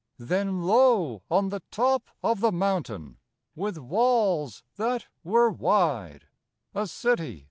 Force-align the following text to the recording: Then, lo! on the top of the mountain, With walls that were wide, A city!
Then, 0.17 0.63
lo! 0.63 1.21
on 1.29 1.49
the 1.49 1.61
top 1.69 2.09
of 2.23 2.39
the 2.39 2.51
mountain, 2.51 3.17
With 3.53 3.77
walls 3.77 4.63
that 4.77 5.05
were 5.23 5.51
wide, 5.51 6.25
A 6.73 6.87
city! 6.87 7.39